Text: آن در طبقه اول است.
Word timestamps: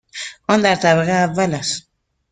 آن 0.47 0.61
در 0.61 0.75
طبقه 0.75 1.11
اول 1.11 1.53
است. 1.53 1.87